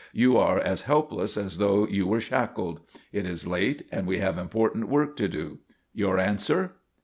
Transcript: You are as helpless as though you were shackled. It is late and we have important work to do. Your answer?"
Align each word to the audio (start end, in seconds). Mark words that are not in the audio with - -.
You 0.13 0.35
are 0.35 0.57
as 0.57 0.81
helpless 0.89 1.37
as 1.37 1.59
though 1.59 1.85
you 1.87 2.07
were 2.07 2.19
shackled. 2.19 2.81
It 3.13 3.27
is 3.27 3.45
late 3.45 3.83
and 3.91 4.07
we 4.07 4.17
have 4.17 4.39
important 4.39 4.87
work 4.87 5.15
to 5.17 5.27
do. 5.27 5.59
Your 5.93 6.17
answer?" 6.17 6.73